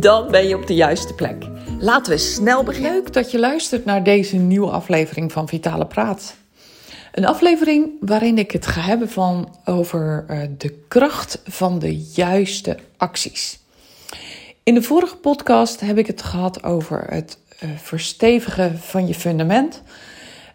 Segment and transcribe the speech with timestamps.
[0.00, 1.44] Dan ben je op de juiste plek.
[1.78, 2.92] Laten we snel beginnen.
[2.92, 6.34] Leuk dat je luistert naar deze nieuwe aflevering van Vitale Praat.
[7.12, 12.78] Een aflevering waarin ik het ga hebben van over uh, de kracht van de juiste
[12.96, 13.58] acties.
[14.62, 19.82] In de vorige podcast heb ik het gehad over het uh, verstevigen van je fundament.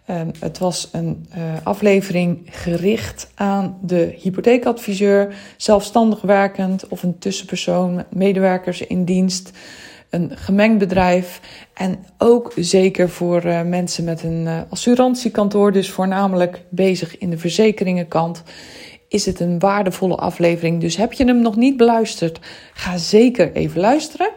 [0.10, 1.26] Uh, het was een
[1.64, 9.52] aflevering gericht aan de hypotheekadviseur, zelfstandig werkend of een tussenpersoon, medewerkers in dienst
[10.10, 11.42] een gemengd bedrijf.
[11.74, 17.38] En ook zeker voor uh, mensen met een uh, assurantiekantoor, dus voornamelijk bezig in de
[17.38, 18.44] verzekeringenkant,
[19.08, 20.82] is het een waardevolle aflevering.
[20.82, 22.40] Dus heb je hem nog niet beluisterd,
[22.74, 24.30] ga zeker even luisteren.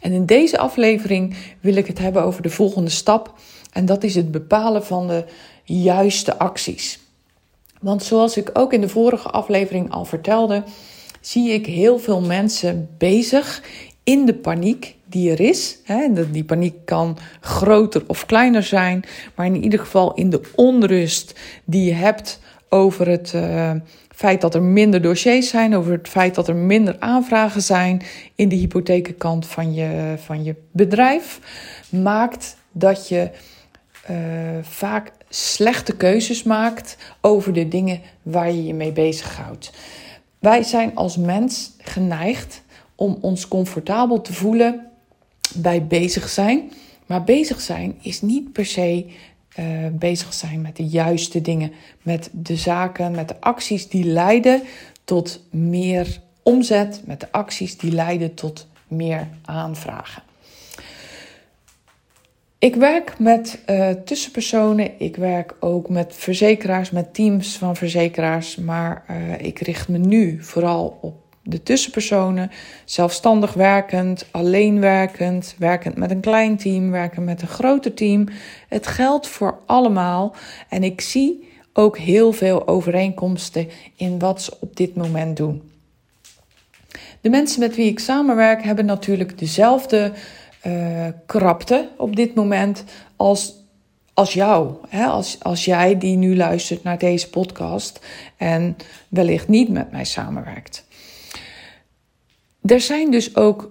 [0.00, 3.38] En in deze aflevering wil ik het hebben over de volgende stap.
[3.72, 5.24] En dat is het bepalen van de
[5.64, 7.00] juiste acties.
[7.80, 10.62] Want zoals ik ook in de vorige aflevering al vertelde,
[11.20, 13.62] zie ik heel veel mensen bezig
[14.04, 15.78] in de paniek die er is.
[16.30, 21.84] Die paniek kan groter of kleiner zijn, maar in ieder geval in de onrust die
[21.84, 23.72] je hebt over het uh,
[24.14, 28.02] feit dat er minder dossiers zijn, over het feit dat er minder aanvragen zijn
[28.34, 31.40] in de hypothekenkant van je, van je bedrijf,
[31.90, 33.30] maakt dat je
[34.10, 34.16] uh,
[34.62, 39.72] vaak slechte keuzes maakt over de dingen waar je je mee bezighoudt.
[40.38, 42.62] Wij zijn als mens geneigd
[42.94, 44.86] om ons comfortabel te voelen
[45.54, 46.72] bij bezig zijn.
[47.06, 49.06] Maar bezig zijn is niet per se
[49.58, 54.62] uh, bezig zijn met de juiste dingen, met de zaken, met de acties die leiden
[55.04, 60.22] tot meer omzet, met de acties die leiden tot meer aanvragen.
[62.58, 69.04] Ik werk met uh, tussenpersonen, ik werk ook met verzekeraars, met teams van verzekeraars, maar
[69.10, 72.50] uh, ik richt me nu vooral op de tussenpersonen,
[72.84, 78.28] zelfstandig werkend, alleen werkend, werkend met een klein team, werkend met een groter team.
[78.68, 80.34] Het geldt voor allemaal
[80.68, 85.70] en ik zie ook heel veel overeenkomsten in wat ze op dit moment doen.
[87.20, 90.12] De mensen met wie ik samenwerk hebben natuurlijk dezelfde
[90.68, 92.84] uh, krapte op dit moment
[93.16, 93.54] als,
[94.14, 94.74] als jou.
[94.88, 95.04] Hè?
[95.04, 98.06] Als, als jij die nu luistert naar deze podcast
[98.36, 98.76] en
[99.08, 100.84] wellicht niet met mij samenwerkt.
[102.62, 103.70] Er zijn dus ook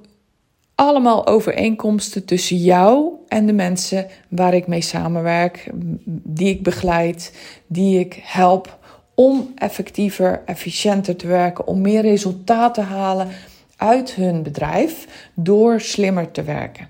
[0.75, 5.69] allemaal overeenkomsten tussen jou en de mensen waar ik mee samenwerk,
[6.05, 7.33] die ik begeleid,
[7.67, 8.77] die ik help
[9.15, 13.27] om effectiever, efficiënter te werken, om meer resultaat te halen
[13.77, 16.89] uit hun bedrijf door slimmer te werken.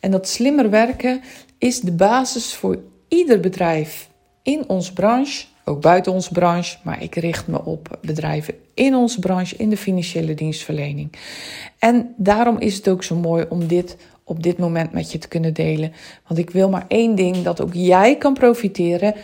[0.00, 1.20] En dat slimmer werken
[1.58, 2.78] is de basis voor
[3.08, 4.08] ieder bedrijf
[4.42, 9.18] in onze branche ook buiten onze branche, maar ik richt me op bedrijven in onze
[9.20, 11.12] branche, in de financiële dienstverlening.
[11.78, 15.28] En daarom is het ook zo mooi om dit op dit moment met je te
[15.28, 15.92] kunnen delen.
[16.26, 19.14] Want ik wil maar één ding: dat ook jij kan profiteren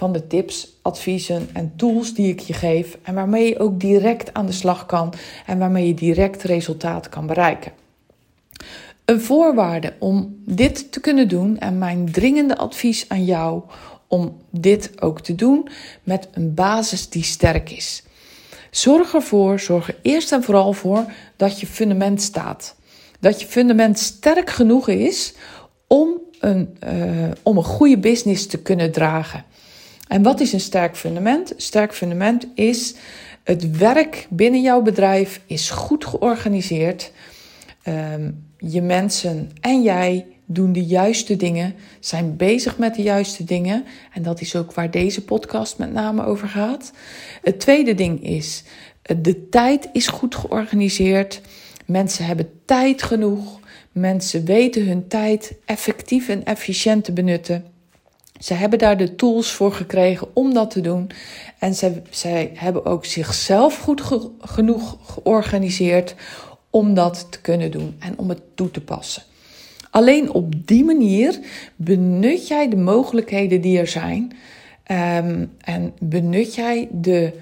[0.00, 2.98] van de tips, adviezen en tools die ik je geef.
[3.02, 5.12] En waarmee je ook direct aan de slag kan
[5.46, 7.72] en waarmee je direct resultaat kan bereiken.
[9.04, 13.62] Een voorwaarde om dit te kunnen doen en mijn dringende advies aan jou
[14.06, 15.68] om dit ook te doen
[16.02, 18.02] met een basis die sterk is.
[18.70, 21.04] Zorg ervoor, zorg er eerst en vooral voor
[21.36, 22.76] dat je fundament staat.
[23.18, 25.34] Dat je fundament sterk genoeg is
[25.86, 29.44] om een, uh, om een goede business te kunnen dragen.
[30.10, 31.52] En wat is een sterk fundament?
[31.56, 32.94] Sterk fundament is
[33.44, 37.12] het werk binnen jouw bedrijf is goed georganiseerd.
[37.88, 43.84] Um, je mensen en jij doen de juiste dingen, zijn bezig met de juiste dingen.
[44.12, 46.92] En dat is ook waar deze podcast met name over gaat.
[47.42, 48.62] Het tweede ding is,
[49.20, 51.40] de tijd is goed georganiseerd.
[51.86, 53.60] Mensen hebben tijd genoeg.
[53.92, 57.64] Mensen weten hun tijd effectief en efficiënt te benutten.
[58.40, 61.10] Ze hebben daar de tools voor gekregen om dat te doen.
[61.58, 64.02] En zij, zij hebben ook zichzelf goed
[64.40, 66.14] genoeg georganiseerd
[66.70, 69.22] om dat te kunnen doen en om het toe te passen.
[69.90, 71.38] Alleen op die manier
[71.76, 74.32] benut jij de mogelijkheden die er zijn.
[74.90, 77.32] Um, en benut jij de,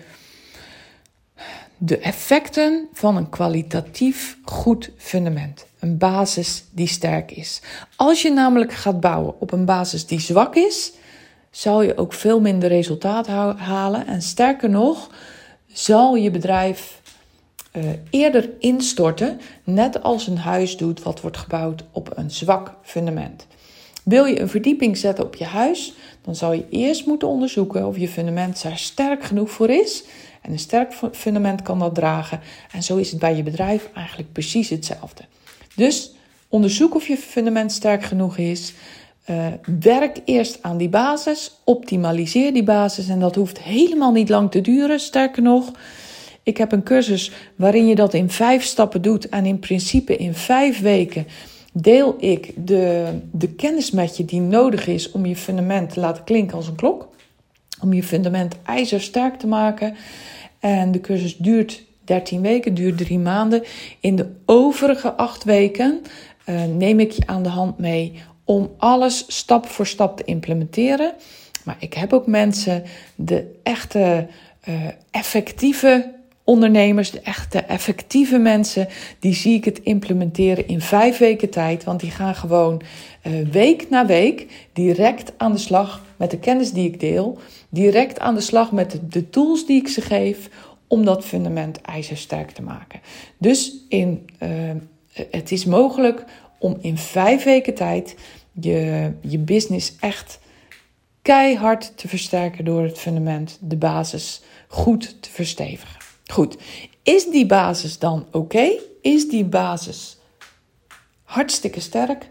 [1.77, 5.68] de effecten van een kwalitatief goed fundament.
[5.79, 7.61] Een basis die sterk is.
[7.97, 10.93] Als je namelijk gaat bouwen op een basis die zwak is,
[11.51, 13.27] zal je ook veel minder resultaat
[13.57, 14.07] halen.
[14.07, 15.11] En sterker nog,
[15.73, 17.01] zal je bedrijf
[17.73, 23.47] uh, eerder instorten, net als een huis doet wat wordt gebouwd op een zwak fundament.
[24.05, 27.99] Wil je een verdieping zetten op je huis, dan zal je eerst moeten onderzoeken of
[27.99, 30.05] je fundament daar sterk genoeg voor is.
[30.43, 32.41] En een sterk fundament kan dat dragen.
[32.73, 35.23] En zo is het bij je bedrijf eigenlijk precies hetzelfde.
[35.79, 36.13] Dus
[36.49, 38.75] onderzoek of je fundament sterk genoeg is.
[39.31, 39.47] Uh,
[39.81, 41.61] werk eerst aan die basis.
[41.65, 43.09] Optimaliseer die basis.
[43.09, 45.01] En dat hoeft helemaal niet lang te duren.
[45.01, 45.73] Sterker nog,
[46.43, 49.29] ik heb een cursus waarin je dat in vijf stappen doet.
[49.29, 51.27] En in principe in vijf weken
[51.73, 56.25] deel ik de, de kennis met je die nodig is om je fundament te laten
[56.25, 57.09] klinken als een klok.
[57.83, 59.97] Om je fundament ijzersterk te maken.
[60.61, 63.63] En de cursus duurt 13 weken, duurt drie maanden.
[64.01, 66.03] In de overige acht weken
[66.47, 68.13] uh, neem ik je aan de hand mee
[68.45, 71.13] om alles stap voor stap te implementeren.
[71.65, 72.83] Maar ik heb ook mensen,
[73.15, 74.27] de echte
[74.69, 74.75] uh,
[75.11, 78.89] effectieve ondernemers, de echte effectieve mensen,
[79.19, 81.85] die zie ik het implementeren in vijf weken tijd.
[81.85, 82.83] Want die gaan gewoon
[83.27, 87.39] uh, week na week direct aan de slag met de kennis die ik deel.
[87.69, 90.49] Direct aan de slag met de tools die ik ze geef
[90.89, 93.01] om dat fundament ijzersterk te maken.
[93.39, 94.71] Dus in, uh,
[95.31, 96.25] het is mogelijk
[96.59, 98.17] om in vijf weken tijd
[98.61, 100.39] je, je business echt
[101.23, 106.01] keihard te versterken door het fundament, de basis goed te verstevigen.
[106.27, 106.57] Goed,
[107.03, 108.73] is die basis dan oké?
[109.03, 110.19] Is die basis
[111.23, 112.27] hartstikke sterk?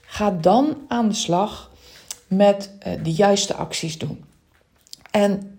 [0.00, 1.70] Ga dan aan de slag
[2.26, 4.24] met uh, de juiste acties doen.
[5.10, 5.53] En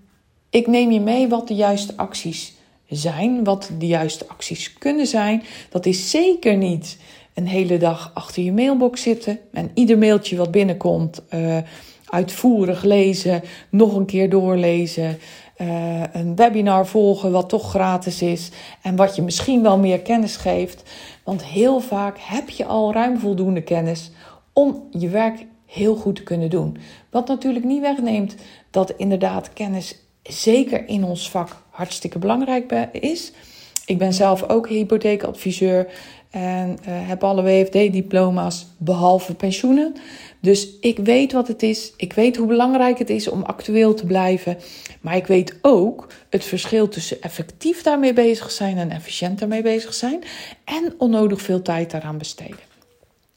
[0.56, 2.54] ik neem je mee wat de juiste acties
[2.90, 5.44] zijn, wat de juiste acties kunnen zijn.
[5.69, 6.98] Dat is zeker niet
[7.34, 11.57] een hele dag achter je mailbox zitten en ieder mailtje wat binnenkomt uh,
[12.06, 15.18] uitvoerig lezen, nog een keer doorlezen.
[15.57, 18.50] Uh, een webinar volgen wat toch gratis is
[18.81, 20.84] en wat je misschien wel meer kennis geeft.
[21.24, 24.12] Want heel vaak heb je al ruim voldoende kennis
[24.54, 26.78] om je werk heel goed te kunnen doen.
[27.10, 28.36] Wat natuurlijk niet wegneemt
[28.72, 33.31] dat inderdaad kennis zeker in ons vak hartstikke belangrijk is.
[33.86, 35.88] Ik ben zelf ook hypotheekadviseur
[36.30, 39.95] en uh, heb alle WFD-diploma's behalve pensioenen.
[40.39, 41.94] Dus ik weet wat het is.
[41.98, 44.57] Ik weet hoe belangrijk het is om actueel te blijven.
[45.01, 49.94] Maar ik weet ook het verschil tussen effectief daarmee bezig zijn en efficiënt daarmee bezig
[49.94, 50.24] zijn.
[50.63, 52.60] En onnodig veel tijd daaraan besteden.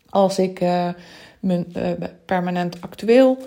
[0.08, 0.88] Als ik uh,
[1.40, 1.90] mijn, uh,
[2.24, 3.38] permanent actueel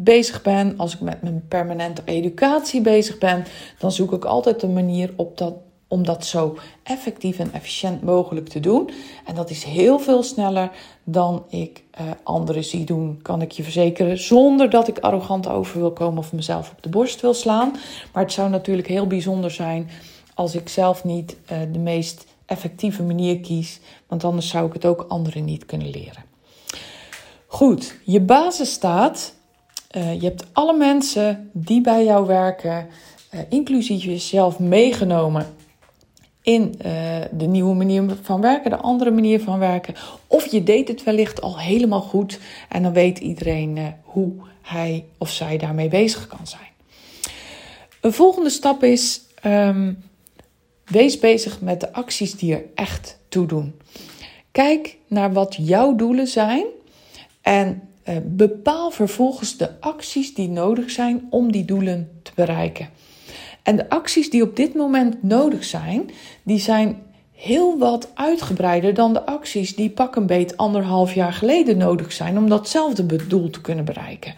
[0.00, 3.44] bezig ben, als ik met mijn permanente educatie bezig ben,
[3.78, 5.54] dan zoek ik altijd een manier op dat,
[5.88, 8.90] om dat zo effectief en efficiënt mogelijk te doen.
[9.24, 10.70] En dat is heel veel sneller
[11.04, 14.18] dan ik uh, anderen zie doen, kan ik je verzekeren.
[14.18, 17.76] Zonder dat ik arrogant over wil komen of mezelf op de borst wil slaan.
[18.12, 19.90] Maar het zou natuurlijk heel bijzonder zijn
[20.34, 23.80] als ik zelf niet uh, de meest effectieve manier kies.
[24.06, 26.24] Want anders zou ik het ook anderen niet kunnen leren.
[27.46, 29.36] Goed, je basis staat
[29.96, 32.86] uh, je hebt alle mensen die bij jou werken,
[33.34, 35.46] uh, inclusief jezelf, meegenomen
[36.42, 36.92] in uh,
[37.32, 39.94] de nieuwe manier van werken, de andere manier van werken.
[40.26, 42.38] Of je deed het wellicht al helemaal goed
[42.68, 46.68] en dan weet iedereen hoe hij of zij daarmee bezig kan zijn.
[48.00, 50.02] Een volgende stap is: um,
[50.84, 53.80] wees bezig met de acties die er echt toe doen.
[54.52, 56.64] Kijk naar wat jouw doelen zijn
[57.42, 62.88] en uh, bepaal vervolgens de acties die nodig zijn om die doelen te bereiken.
[63.62, 66.10] En de acties die op dit moment nodig zijn,
[66.42, 71.76] die zijn heel wat uitgebreider dan de acties die pak een beet anderhalf jaar geleden
[71.76, 74.34] nodig zijn om datzelfde doel te kunnen bereiken.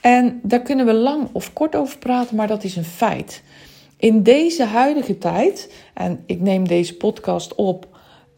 [0.00, 3.42] En daar kunnen we lang of kort over praten, maar dat is een feit.
[3.96, 7.86] In deze huidige tijd, en ik neem deze podcast op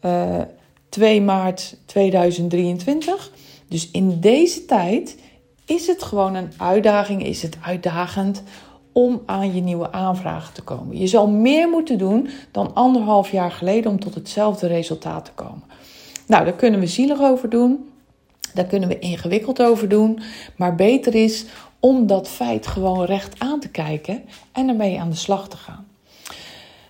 [0.05, 0.47] uh, eh,
[0.89, 3.31] 2 maart 2023,
[3.67, 5.17] dus in deze tijd
[5.65, 8.43] is het gewoon een uitdaging, is het uitdagend
[8.91, 10.97] om aan je nieuwe aanvragen te komen.
[10.97, 15.63] Je zal meer moeten doen dan anderhalf jaar geleden om tot hetzelfde resultaat te komen.
[16.27, 17.89] Nou, daar kunnen we zielig over doen.
[18.53, 20.19] Daar kunnen we ingewikkeld over doen.
[20.55, 21.45] Maar beter is
[21.79, 25.87] om dat feit gewoon recht aan te kijken en ermee aan de slag te gaan.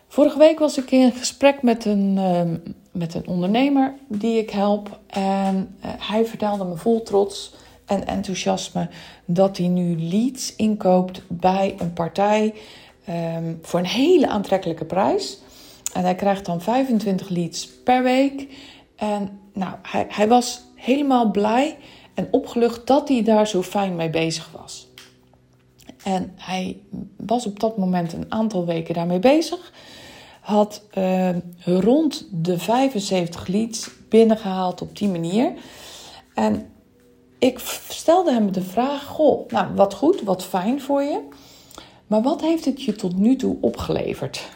[0.07, 2.55] Vorige week was ik in gesprek met een, ehm,
[2.97, 4.99] met een ondernemer die ik help.
[5.07, 7.53] En uh, hij vertelde me vol trots
[7.85, 8.89] en enthousiasme
[9.25, 12.53] dat hij nu leads inkoopt bij een partij
[13.09, 15.39] um, voor een hele aantrekkelijke prijs.
[15.93, 18.47] En hij krijgt dan 25 leads per week.
[18.95, 21.77] En nou, hij, hij was helemaal blij
[22.13, 24.87] en opgelucht dat hij daar zo fijn mee bezig was.
[26.03, 26.77] En hij
[27.17, 29.73] was op dat moment een aantal weken daarmee bezig.
[30.47, 31.29] Had uh,
[31.63, 35.51] rond de 75 leads binnengehaald op die manier.
[36.33, 36.69] En
[37.39, 41.27] ik stelde hem de vraag: Goh, nou wat goed, wat fijn voor je.
[42.07, 44.49] Maar wat heeft het je tot nu toe opgeleverd?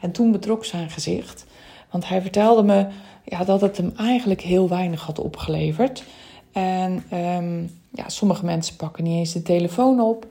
[0.00, 1.46] En toen betrok zijn gezicht.
[1.90, 2.86] Want hij vertelde me
[3.24, 6.04] ja, dat het hem eigenlijk heel weinig had opgeleverd.
[6.52, 10.26] En um, ja, sommige mensen pakken niet eens de telefoon op.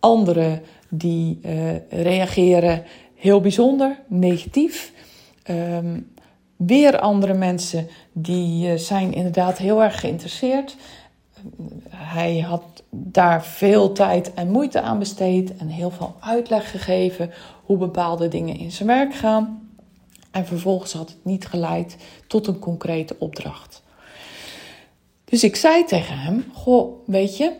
[0.00, 2.84] Anderen die uh, reageren
[3.22, 4.92] heel bijzonder, negatief.
[5.50, 6.12] Um,
[6.56, 10.76] weer andere mensen die uh, zijn inderdaad heel erg geïnteresseerd.
[11.88, 17.30] Hij had daar veel tijd en moeite aan besteed en heel veel uitleg gegeven
[17.64, 19.70] hoe bepaalde dingen in zijn werk gaan.
[20.30, 23.82] En vervolgens had het niet geleid tot een concrete opdracht.
[25.24, 27.52] Dus ik zei tegen hem: Goh, weet je,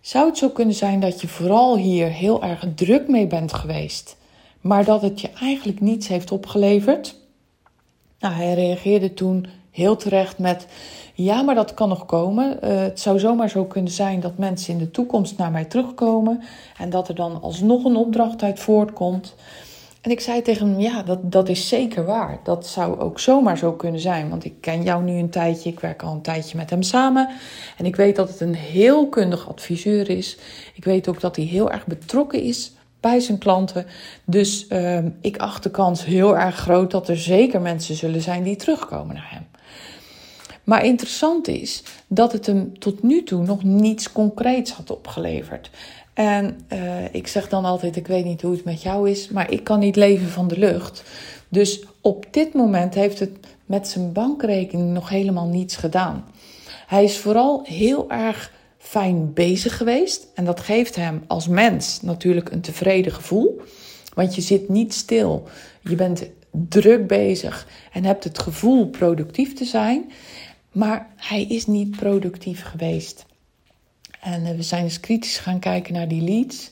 [0.00, 4.16] zou het zo kunnen zijn dat je vooral hier heel erg druk mee bent geweest,
[4.64, 7.16] maar dat het je eigenlijk niets heeft opgeleverd?
[8.18, 10.66] Nou, hij reageerde toen heel terecht met:
[11.14, 12.58] Ja, maar dat kan nog komen.
[12.62, 16.42] Uh, het zou zomaar zo kunnen zijn dat mensen in de toekomst naar mij terugkomen
[16.78, 19.34] en dat er dan alsnog een opdracht uit voortkomt.
[20.00, 22.38] En ik zei tegen hem: Ja, dat, dat is zeker waar.
[22.42, 24.28] Dat zou ook zomaar zo kunnen zijn.
[24.28, 25.70] Want ik ken jou nu een tijdje.
[25.70, 27.28] Ik werk al een tijdje met hem samen.
[27.76, 30.38] En ik weet dat het een heel kundig adviseur is.
[30.74, 32.73] Ik weet ook dat hij heel erg betrokken is
[33.04, 33.86] bij zijn klanten.
[34.24, 38.42] Dus uh, ik acht de kans heel erg groot dat er zeker mensen zullen zijn
[38.42, 39.46] die terugkomen naar hem.
[40.64, 45.70] Maar interessant is dat het hem tot nu toe nog niets concreets had opgeleverd.
[46.14, 49.50] En uh, ik zeg dan altijd: Ik weet niet hoe het met jou is, maar
[49.50, 51.02] ik kan niet leven van de lucht.
[51.48, 53.32] Dus op dit moment heeft het
[53.66, 56.24] met zijn bankrekening nog helemaal niets gedaan.
[56.86, 58.52] Hij is vooral heel erg
[58.84, 60.26] fijn bezig geweest.
[60.34, 63.62] En dat geeft hem als mens natuurlijk een tevreden gevoel.
[64.14, 65.48] Want je zit niet stil.
[65.80, 70.12] Je bent druk bezig en hebt het gevoel productief te zijn.
[70.72, 73.26] Maar hij is niet productief geweest.
[74.20, 76.70] En eh, we zijn eens kritisch gaan kijken naar die leads.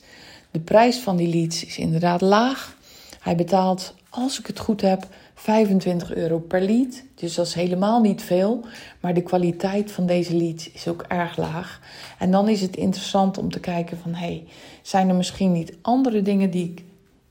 [0.51, 2.77] De prijs van die leads is inderdaad laag.
[3.19, 5.07] Hij betaalt, als ik het goed heb,
[5.43, 7.03] 25 euro per lead.
[7.15, 8.65] Dus dat is helemaal niet veel.
[8.99, 11.81] Maar de kwaliteit van deze leads is ook erg laag.
[12.19, 14.13] En dan is het interessant om te kijken van...
[14.13, 14.43] hey,
[14.81, 16.83] zijn er misschien niet andere dingen die ik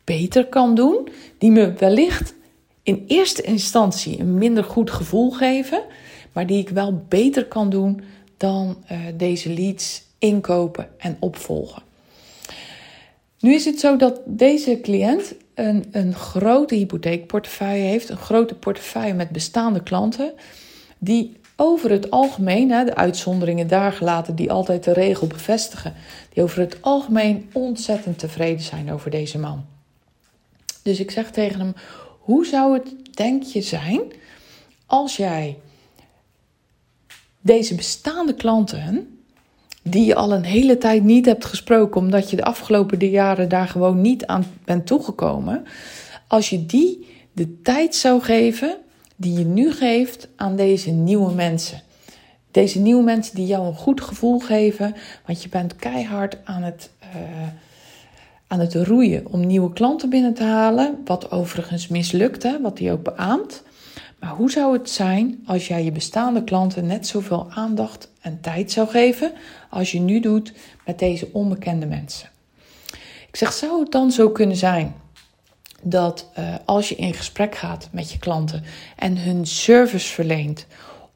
[0.05, 1.09] beter kan doen...
[1.39, 2.35] die me wellicht
[2.83, 5.83] in eerste instantie een minder goed gevoel geven...
[6.33, 8.01] maar die ik wel beter kan doen
[8.37, 11.83] dan uh, deze leads inkopen en opvolgen.
[13.43, 19.15] Nu is het zo dat deze cliënt een, een grote hypotheekportefeuille heeft, een grote portefeuille
[19.15, 20.33] met bestaande klanten,
[20.99, 25.95] die over het algemeen, de uitzonderingen daar gelaten, die altijd de regel bevestigen,
[26.33, 29.65] die over het algemeen ontzettend tevreden zijn over deze man.
[30.83, 31.75] Dus ik zeg tegen hem:
[32.19, 34.01] hoe zou het, denk je, zijn
[34.87, 35.59] als jij
[37.41, 38.81] deze bestaande klanten
[39.83, 43.69] die je al een hele tijd niet hebt gesproken, omdat je de afgelopen jaren daar
[43.69, 45.65] gewoon niet aan bent toegekomen.
[46.27, 48.77] Als je die de tijd zou geven
[49.17, 51.83] die je nu geeft aan deze nieuwe mensen.
[52.51, 54.95] Deze nieuwe mensen die jou een goed gevoel geven,
[55.27, 57.49] want je bent keihard aan het, uh,
[58.47, 60.99] aan het roeien om nieuwe klanten binnen te halen.
[61.05, 63.63] Wat overigens mislukt, wat hij ook beaamt.
[64.23, 68.73] Maar hoe zou het zijn als jij je bestaande klanten net zoveel aandacht en tijd
[68.73, 69.33] zou geven
[69.71, 70.53] als je nu doet
[70.87, 72.29] met deze onbekende mensen?
[73.29, 74.95] Ik zeg, zou het dan zo kunnen zijn
[75.83, 78.63] dat uh, als je in gesprek gaat met je klanten
[78.97, 80.67] en hun service verleent,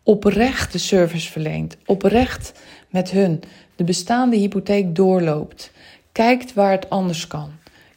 [0.03, 2.53] oprechte service verleent, oprecht
[2.91, 3.43] met hun
[3.77, 5.71] de bestaande hypotheek doorloopt,
[6.13, 7.51] kijkt waar het anders kan,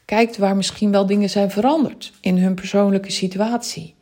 [0.05, 3.97] kijkt waar misschien wel dingen zijn veranderd in hun persoonlijke situatie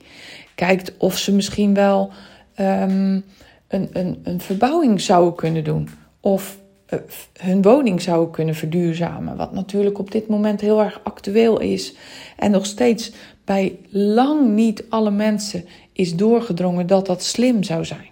[0.58, 2.12] kijkt of ze misschien wel
[2.60, 3.24] um,
[3.68, 5.90] een, een, een verbouwing zouden kunnen doen.
[6.20, 6.58] Of
[6.90, 7.00] uh,
[7.40, 9.38] hun woning zouden kunnen verduurzamen.
[9.38, 11.96] Wat natuurlijk op dit moment heel erg actueel is.
[12.38, 13.12] En nog steeds
[13.46, 18.10] bij lang niet alle mensen is doorgedrongen dat dat slim zou zijn.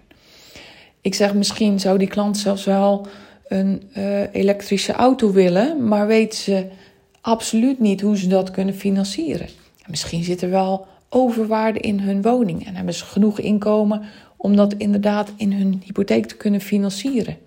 [1.00, 3.06] Ik zeg misschien zou die klant zelfs wel
[3.48, 6.66] een uh, elektrische auto willen, maar weet ze
[7.20, 9.48] absoluut niet hoe ze dat kunnen financieren.
[9.86, 14.02] Misschien zit er wel overwaarde in hun woning en hebben ze genoeg inkomen
[14.36, 17.38] om dat inderdaad in hun hypotheek te kunnen financieren.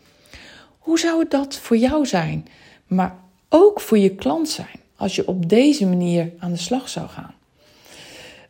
[0.79, 2.47] Hoe zou dat voor jou zijn,
[2.87, 3.15] maar
[3.49, 7.33] ook voor je klant zijn, als je op deze manier aan de slag zou gaan?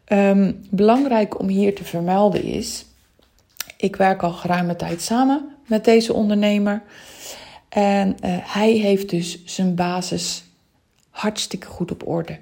[0.06, 2.86] Ehm, belangrijk om hier te vermelden is,
[3.78, 6.82] ik werk al geruime tijd samen met deze ondernemer.
[7.70, 10.44] En uh, hij heeft dus zijn basis
[11.10, 12.40] hartstikke goed op orde.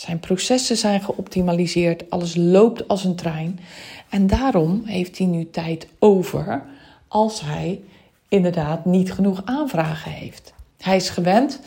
[0.00, 3.60] Zijn processen zijn geoptimaliseerd, alles loopt als een trein.
[4.08, 6.62] En daarom heeft hij nu tijd over
[7.08, 7.80] als hij
[8.28, 10.52] inderdaad niet genoeg aanvragen heeft.
[10.78, 11.60] Hij is gewend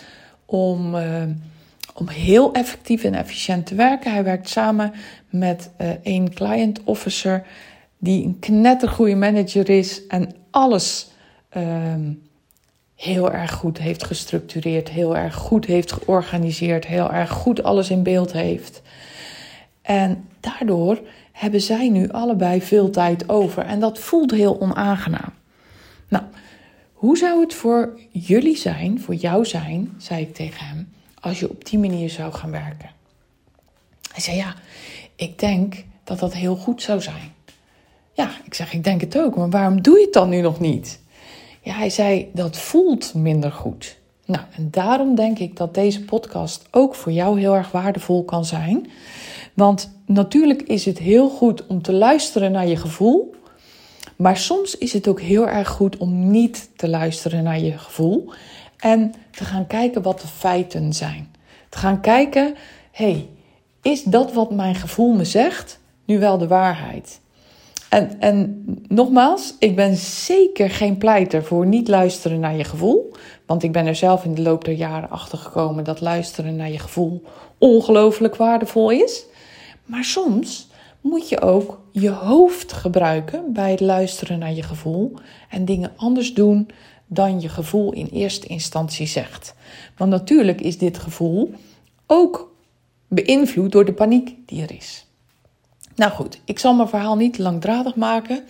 [0.45, 1.23] om, uh,
[1.93, 4.11] om heel effectief en efficiënt te werken.
[4.11, 4.93] Hij werkt samen
[5.29, 5.69] met
[6.03, 7.45] een client officer
[7.97, 11.07] die een knettergoeie manager is en alles
[11.57, 11.93] uh,
[13.03, 18.03] heel erg goed heeft gestructureerd, heel erg goed heeft georganiseerd, heel erg goed alles in
[18.03, 18.81] beeld heeft.
[19.81, 25.33] En daardoor hebben zij nu allebei veel tijd over en dat voelt heel onaangenaam.
[26.07, 26.23] Nou,
[26.93, 31.49] hoe zou het voor jullie zijn, voor jou zijn, zei ik tegen hem, als je
[31.49, 32.89] op die manier zou gaan werken?
[34.11, 34.55] Hij zei ja,
[35.15, 37.33] ik denk dat dat heel goed zou zijn.
[38.13, 40.59] Ja, ik zeg, ik denk het ook, maar waarom doe je het dan nu nog
[40.59, 41.01] niet?
[41.63, 43.97] Ja, hij zei, dat voelt minder goed.
[44.25, 48.45] Nou, en daarom denk ik dat deze podcast ook voor jou heel erg waardevol kan
[48.45, 48.91] zijn.
[49.53, 53.35] Want natuurlijk is het heel goed om te luisteren naar je gevoel.
[54.15, 58.31] Maar soms is het ook heel erg goed om niet te luisteren naar je gevoel.
[58.77, 61.35] En te gaan kijken wat de feiten zijn.
[61.69, 62.55] Te gaan kijken,
[62.91, 63.29] hey,
[63.81, 67.21] is dat wat mijn gevoel me zegt nu wel de waarheid?
[67.93, 73.11] En, en nogmaals, ik ben zeker geen pleiter voor niet luisteren naar je gevoel.
[73.45, 76.71] Want ik ben er zelf in de loop der jaren achter gekomen dat luisteren naar
[76.71, 77.23] je gevoel
[77.57, 79.25] ongelooflijk waardevol is.
[79.85, 80.69] Maar soms
[81.01, 85.13] moet je ook je hoofd gebruiken bij het luisteren naar je gevoel
[85.49, 86.69] en dingen anders doen
[87.07, 89.55] dan je gevoel in eerste instantie zegt.
[89.97, 91.53] Want natuurlijk is dit gevoel
[92.07, 92.55] ook
[93.07, 95.05] beïnvloed door de paniek die er is.
[95.95, 98.43] Nou goed, ik zal mijn verhaal niet langdradig maken.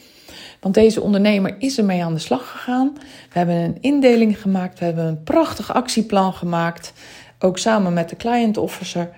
[0.60, 2.94] Want deze ondernemer is ermee aan de slag gegaan.
[3.30, 4.80] We hebben een indeling gemaakt.
[4.80, 6.94] We hebben een prachtig actieplan gemaakt.
[7.39, 9.10] Ook samen met de client officer.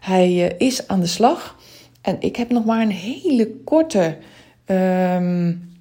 [0.00, 1.56] Hij uh, is aan de slag.
[2.00, 4.16] En ik heb nog maar een hele korte,
[4.66, 5.72] um,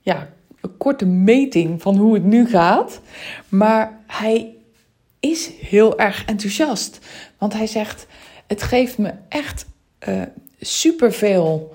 [0.00, 0.28] ja,
[0.78, 3.00] korte meting van hoe het nu gaat.
[3.48, 4.54] Maar hij
[5.20, 6.98] is heel erg enthousiast.
[7.38, 8.06] Want hij zegt:
[8.46, 9.66] Het geeft me echt
[10.08, 10.22] uh,
[10.60, 11.72] superveel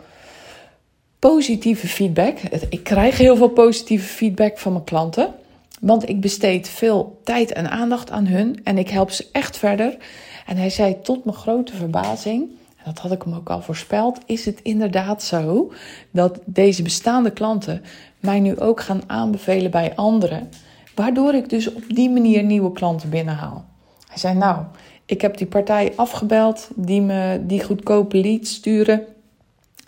[1.19, 2.37] positieve feedback.
[2.69, 5.33] Ik krijg heel veel positieve feedback van mijn klanten.
[5.79, 8.59] Want ik besteed veel tijd en aandacht aan hun.
[8.63, 9.97] En ik help ze echt verder.
[10.45, 12.49] En hij zei tot mijn grote verbazing.
[12.77, 14.19] En dat had ik hem ook al voorspeld.
[14.25, 15.71] Is het inderdaad zo
[16.11, 17.81] dat deze bestaande klanten
[18.19, 20.49] mij nu ook gaan aanbevelen bij anderen.
[20.95, 23.65] Waardoor ik dus op die manier nieuwe klanten binnenhaal.
[24.07, 24.63] Hij zei: Nou,
[25.05, 29.03] ik heb die partij afgebeld die me die goedkope leads sturen.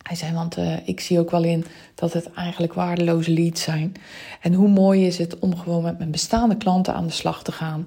[0.03, 3.93] Hij zei, want uh, ik zie ook wel in dat het eigenlijk waardeloze leads zijn.
[4.41, 7.51] En hoe mooi is het om gewoon met mijn bestaande klanten aan de slag te
[7.51, 7.85] gaan.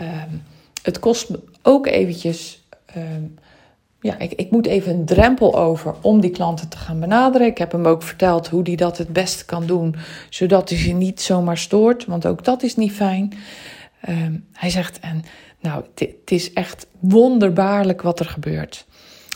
[0.00, 0.42] Um,
[0.82, 2.64] het kost me ook eventjes...
[2.96, 3.34] Um,
[4.00, 7.46] ja, ik, ik moet even een drempel over om die klanten te gaan benaderen.
[7.46, 9.94] Ik heb hem ook verteld hoe hij dat het beste kan doen,
[10.30, 13.32] zodat hij ze niet zomaar stoort, want ook dat is niet fijn.
[14.08, 15.24] Um, hij zegt, en
[15.66, 18.86] nou, het is echt wonderbaarlijk wat er gebeurt.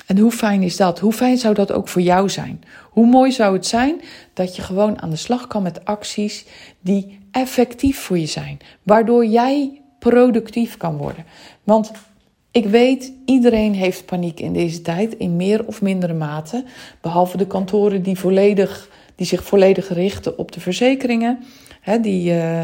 [0.07, 0.99] En hoe fijn is dat?
[0.99, 2.63] Hoe fijn zou dat ook voor jou zijn?
[2.91, 4.01] Hoe mooi zou het zijn
[4.35, 6.45] dat je gewoon aan de slag kan met acties
[6.81, 11.25] die effectief voor je zijn, waardoor jij productief kan worden.
[11.65, 11.91] Want
[12.51, 16.65] ik weet, iedereen heeft paniek in deze tijd, in meer of mindere mate,
[17.01, 21.45] behalve de kantoren die, volledig, die zich volledig richten op de verzekeringen,
[21.81, 22.33] hè, die.
[22.33, 22.63] Uh,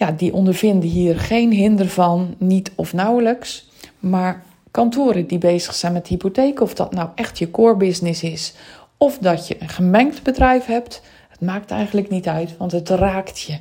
[0.00, 3.68] ja, die ondervinden hier geen hinder van, niet of nauwelijks.
[3.98, 8.54] Maar kantoren die bezig zijn met hypotheken, of dat nou echt je core business is,
[8.96, 13.40] of dat je een gemengd bedrijf hebt, het maakt eigenlijk niet uit, want het raakt
[13.40, 13.58] je.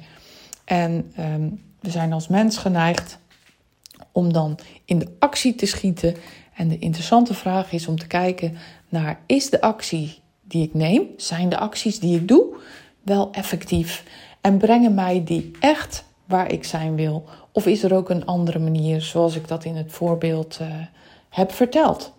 [0.65, 3.17] En um, we zijn als mens geneigd
[4.12, 6.15] om dan in de actie te schieten.
[6.56, 8.58] En de interessante vraag is om te kijken
[8.89, 12.45] naar: is de actie die ik neem, zijn de acties die ik doe,
[13.02, 14.04] wel effectief?
[14.41, 17.26] En brengen mij die echt waar ik zijn wil?
[17.52, 20.68] Of is er ook een andere manier, zoals ik dat in het voorbeeld uh,
[21.30, 22.13] heb verteld?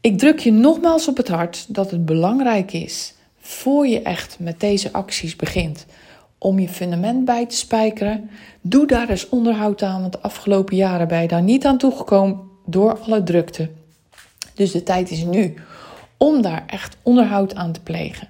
[0.00, 4.60] Ik druk je nogmaals op het hart dat het belangrijk is, voor je echt met
[4.60, 5.86] deze acties begint,
[6.38, 8.30] om je fundament bij te spijkeren.
[8.60, 12.40] Doe daar eens onderhoud aan, want de afgelopen jaren ben je daar niet aan toegekomen
[12.66, 13.70] door alle drukte.
[14.54, 15.54] Dus de tijd is nu
[16.16, 18.28] om daar echt onderhoud aan te plegen.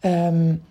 [0.00, 0.62] Um,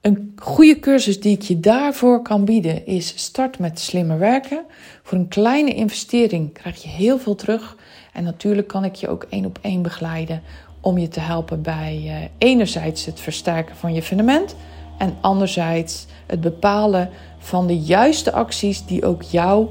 [0.00, 4.64] een goede cursus die ik je daarvoor kan bieden is Start met slimmer werken.
[5.02, 7.76] Voor een kleine investering krijg je heel veel terug.
[8.12, 10.42] En natuurlijk kan ik je ook één op één begeleiden
[10.80, 14.56] om je te helpen bij uh, enerzijds het versterken van je fundament
[14.98, 19.68] en anderzijds het bepalen van de juiste acties die ook jou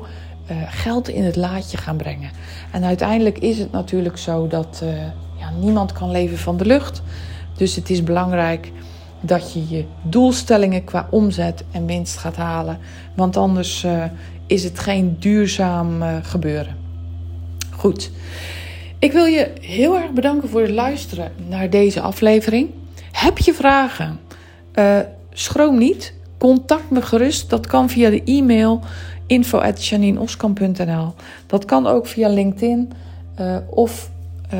[0.51, 2.31] uh, geld in het laadje gaan brengen.
[2.71, 4.89] En uiteindelijk is het natuurlijk zo dat uh,
[5.39, 7.01] ja, niemand kan leven van de lucht.
[7.57, 8.71] Dus het is belangrijk
[9.21, 12.77] dat je je doelstellingen qua omzet en winst gaat halen.
[13.15, 14.03] Want anders uh,
[14.47, 16.75] is het geen duurzaam gebeuren.
[17.71, 18.11] Goed.
[18.99, 22.69] Ik wil je heel erg bedanken voor het luisteren naar deze aflevering.
[23.11, 24.19] Heb je vragen?
[24.75, 24.99] Uh,
[25.33, 26.13] schroom niet.
[26.37, 27.49] Contact me gerust.
[27.49, 28.81] Dat kan via de e-mail
[29.27, 31.13] info.janineoskamp.nl
[31.47, 32.91] Dat kan ook via LinkedIn
[33.69, 34.09] of
[34.53, 34.59] uh,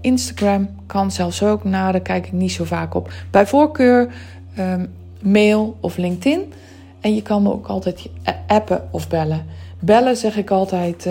[0.00, 0.68] Instagram.
[0.86, 1.64] Kan zelfs ook.
[1.64, 3.12] Nou, daar kijk ik niet zo vaak op.
[3.30, 4.12] Bij voorkeur
[4.58, 6.52] um, mail of LinkedIn.
[7.00, 8.08] En je kan me ook altijd
[8.46, 9.46] appen of bellen.
[9.78, 11.08] Bellen zeg ik altijd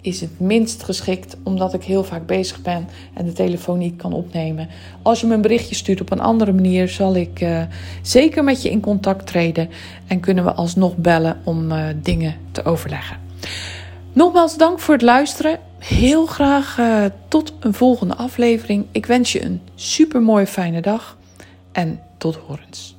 [0.00, 4.12] is het minst geschikt omdat ik heel vaak bezig ben en de telefoon niet kan
[4.12, 4.68] opnemen.
[5.02, 7.62] Als je me een berichtje stuurt op een andere manier, zal ik uh,
[8.02, 9.68] zeker met je in contact treden
[10.06, 11.72] en kunnen we alsnog bellen om
[12.02, 13.16] dingen te overleggen.
[14.12, 15.58] Nogmaals dank voor het luisteren.
[15.84, 18.86] Heel graag uh, tot een volgende aflevering.
[18.92, 21.16] Ik wens je een super mooie fijne dag
[21.72, 22.96] en tot horens.